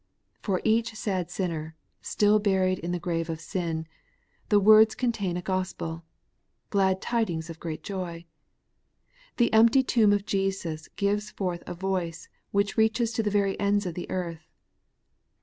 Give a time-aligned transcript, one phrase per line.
[0.41, 3.85] For each sad sinner, still buried in the grave of sin,
[4.49, 6.01] the words contain a gospel,—
[6.71, 8.25] ^glad tidings of great joy.
[9.37, 13.85] The empty tomb of Jesus gives forth a voice which reaches to the very ends
[13.85, 14.47] of the earth.